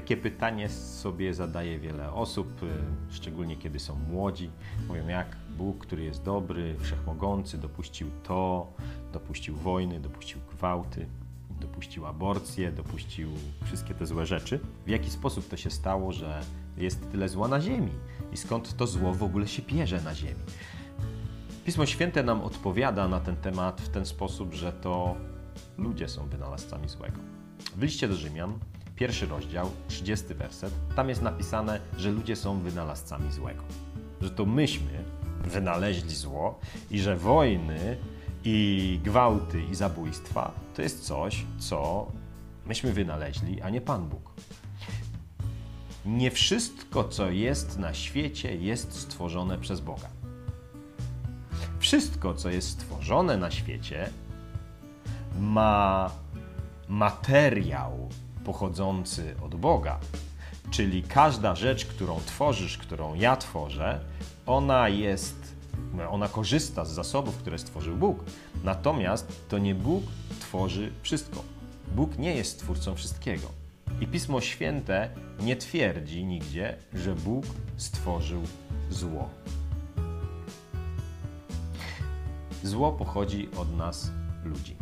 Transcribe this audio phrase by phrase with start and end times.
[0.00, 2.66] Takie pytanie sobie zadaje wiele osób, y,
[3.14, 4.50] szczególnie kiedy są młodzi.
[4.88, 8.72] Mówią, jak Bóg, który jest dobry, wszechmogący, dopuścił to,
[9.12, 11.06] dopuścił wojny, dopuścił gwałty,
[11.60, 13.28] dopuścił aborcję, dopuścił
[13.64, 14.60] wszystkie te złe rzeczy.
[14.86, 16.40] W jaki sposób to się stało, że
[16.76, 17.92] jest tyle zła na ziemi?
[18.32, 20.40] I skąd to zło w ogóle się bierze na ziemi?
[21.64, 25.16] Pismo Święte nam odpowiada na ten temat w ten sposób, że to
[25.78, 27.20] ludzie są wynalazcami złego.
[27.76, 28.58] W liście do Rzymian,
[29.00, 33.62] pierwszy rozdział, 30 werset, tam jest napisane, że ludzie są wynalazcami złego.
[34.20, 35.04] Że to myśmy
[35.44, 36.60] wynaleźli zło
[36.90, 37.96] i że wojny
[38.44, 42.06] i gwałty i zabójstwa to jest coś, co
[42.66, 44.32] myśmy wynaleźli, a nie Pan Bóg.
[46.06, 50.08] Nie wszystko, co jest na świecie, jest stworzone przez Boga.
[51.78, 54.10] Wszystko, co jest stworzone na świecie,
[55.38, 56.10] ma
[56.88, 58.08] materiał
[58.44, 59.98] pochodzący od Boga.
[60.70, 64.00] Czyli każda rzecz, którą tworzysz, którą ja tworzę,
[64.46, 65.54] ona jest,
[66.10, 68.24] ona korzysta z zasobów, które stworzył Bóg.
[68.64, 70.04] Natomiast to nie Bóg
[70.40, 71.42] tworzy wszystko.
[71.94, 73.46] Bóg nie jest twórcą wszystkiego.
[74.00, 77.44] I Pismo Święte nie twierdzi nigdzie, że Bóg
[77.76, 78.42] stworzył
[78.90, 79.28] zło.
[82.62, 84.10] Zło pochodzi od nas,
[84.44, 84.76] ludzi.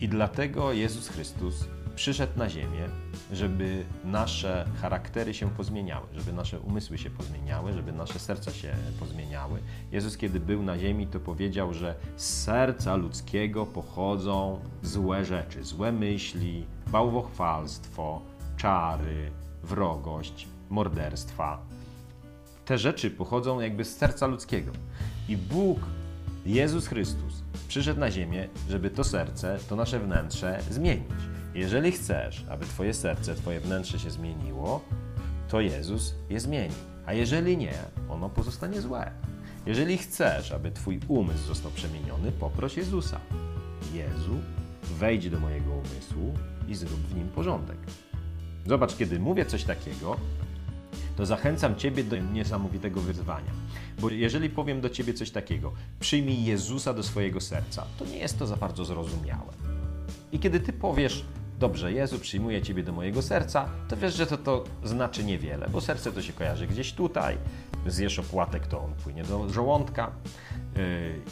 [0.00, 2.88] I dlatego Jezus Chrystus przyszedł na ziemię,
[3.32, 9.60] żeby nasze charaktery się pozmieniały, żeby nasze umysły się pozmieniały, żeby nasze serca się pozmieniały.
[9.92, 15.92] Jezus, kiedy był na ziemi, to powiedział, że z serca ludzkiego pochodzą złe rzeczy, złe
[15.92, 18.22] myśli, bałwochwalstwo,
[18.56, 19.30] czary,
[19.62, 21.62] wrogość, morderstwa.
[22.64, 24.72] Te rzeczy pochodzą jakby z serca ludzkiego.
[25.28, 25.78] I Bóg,
[26.46, 31.31] Jezus Chrystus, przyszedł na ziemię, żeby to serce, to nasze wnętrze zmienić.
[31.54, 34.80] Jeżeli chcesz, aby Twoje serce, Twoje wnętrze się zmieniło,
[35.48, 36.74] to Jezus je zmieni.
[37.06, 37.74] A jeżeli nie,
[38.08, 39.10] ono pozostanie złe.
[39.66, 43.20] Jeżeli chcesz, aby Twój umysł został przemieniony, poproś Jezusa.
[43.94, 44.38] Jezu,
[44.98, 46.34] wejdź do mojego umysłu
[46.68, 47.78] i zrób w nim porządek.
[48.66, 50.16] Zobacz, kiedy mówię coś takiego,
[51.16, 53.52] to zachęcam Ciebie do niesamowitego wyzwania.
[54.00, 58.38] Bo jeżeli powiem do Ciebie coś takiego, przyjmij Jezusa do swojego serca, to nie jest
[58.38, 59.52] to za bardzo zrozumiałe.
[60.32, 61.24] I kiedy Ty powiesz,
[61.62, 65.80] dobrze, Jezu, przyjmuję Ciebie do mojego serca, to wiesz, że to, to znaczy niewiele, bo
[65.80, 67.36] serce to się kojarzy gdzieś tutaj,
[67.86, 70.10] zjesz opłatek, to on płynie do żołądka
[70.76, 70.82] yy,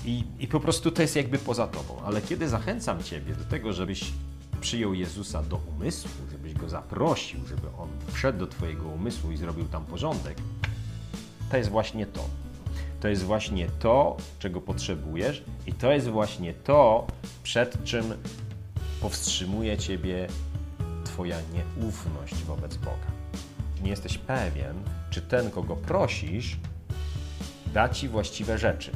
[0.04, 2.02] i, i po prostu to jest jakby poza Tobą.
[2.04, 4.12] Ale kiedy zachęcam Ciebie do tego, żebyś
[4.60, 9.64] przyjął Jezusa do umysłu, żebyś go zaprosił, żeby on wszedł do Twojego umysłu i zrobił
[9.64, 10.38] tam porządek,
[11.50, 12.24] to jest właśnie to.
[13.00, 17.06] To jest właśnie to, czego potrzebujesz, i to jest właśnie to,
[17.42, 18.14] przed czym
[19.00, 20.26] powstrzymuje Ciebie
[21.04, 23.10] Twoja nieufność wobec Boga.
[23.82, 24.76] Nie jesteś pewien,
[25.10, 26.56] czy ten, kogo prosisz,
[27.74, 28.92] da Ci właściwe rzeczy.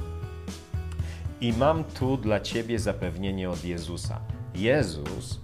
[1.41, 4.20] I mam tu dla Ciebie zapewnienie od Jezusa.
[4.54, 5.41] Jezus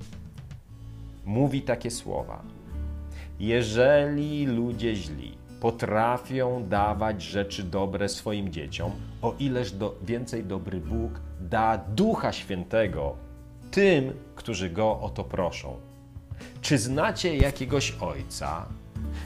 [1.24, 2.42] mówi takie słowa.
[3.40, 11.20] Jeżeli ludzie źli potrafią dawać rzeczy dobre swoim dzieciom, o ileż do, więcej dobry Bóg
[11.40, 13.29] da Ducha Świętego
[13.70, 15.76] tym, którzy Go o to proszą.
[16.60, 18.66] Czy znacie jakiegoś ojca,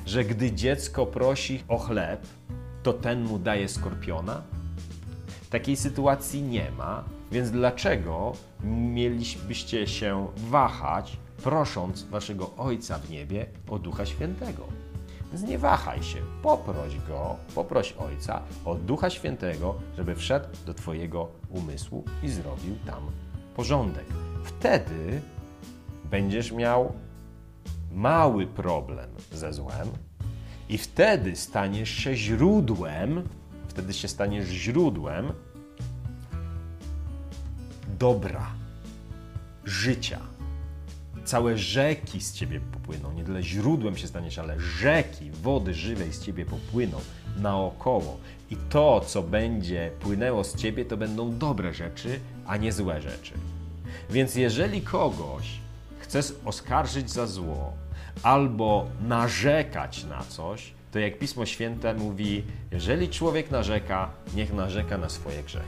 [0.06, 2.26] że gdy dziecko prosi o chleb,
[2.82, 4.42] to ten mu daje skorpiona?
[5.50, 8.32] Takiej sytuacji nie ma, więc dlaczego
[8.64, 14.64] mielibyście się wahać, prosząc waszego Ojca w niebie o Ducha Świętego?
[15.32, 21.28] Więc nie wahaj się, poproś Go, poproś Ojca o Ducha Świętego, żeby wszedł do Twojego
[21.50, 23.10] umysłu i zrobił tam
[23.56, 24.33] porządek.
[24.44, 25.20] Wtedy
[26.10, 26.92] będziesz miał
[27.92, 29.88] mały problem ze złem
[30.68, 33.28] i wtedy staniesz się źródłem,
[33.68, 35.32] wtedy się staniesz źródłem
[37.98, 38.46] dobra,
[39.64, 40.20] życia.
[41.24, 43.12] Całe rzeki z ciebie popłyną.
[43.12, 47.00] Nie tyle źródłem się staniesz, ale rzeki wody żywej z ciebie popłyną
[47.36, 48.18] naokoło.
[48.50, 53.32] I to, co będzie płynęło z ciebie, to będą dobre rzeczy, a nie złe rzeczy.
[54.10, 55.58] Więc jeżeli kogoś
[55.98, 57.72] chcesz oskarżyć za zło
[58.22, 65.08] albo narzekać na coś, to jak Pismo Święte mówi, jeżeli człowiek narzeka, niech narzeka na
[65.08, 65.66] swoje grzechy.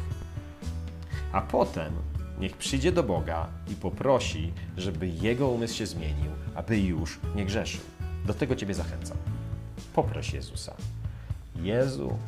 [1.32, 1.92] A potem
[2.40, 7.80] niech przyjdzie do Boga i poprosi, żeby jego umysł się zmienił, aby już nie grzeszył.
[8.26, 9.16] Do tego Ciebie zachęcam.
[9.94, 10.74] Poproś Jezusa.
[11.56, 12.18] Jezu,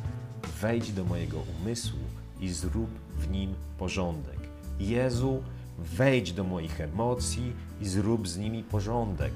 [0.61, 1.99] wejdź do mojego umysłu
[2.39, 4.39] i zrób w nim porządek.
[4.79, 5.43] Jezu,
[5.83, 9.33] wejdź do moich emocji i zrób z nimi porządek.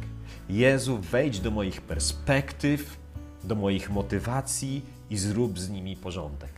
[0.49, 2.97] Jezu, wejdź do moich perspektyw,
[3.43, 6.51] do moich motywacji i zrób z nimi porządek.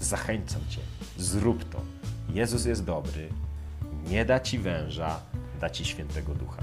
[0.00, 0.80] Zachęcam Cię,
[1.18, 1.80] zrób to.
[2.34, 3.28] Jezus jest dobry,
[4.08, 5.20] nie da Ci węża,
[5.60, 6.62] da Ci świętego ducha.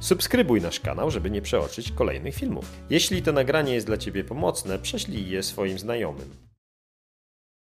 [0.00, 2.72] Subskrybuj nasz kanał, żeby nie przeoczyć kolejnych filmów.
[2.90, 6.47] Jeśli to nagranie jest dla Ciebie pomocne, prześlij je swoim znajomym.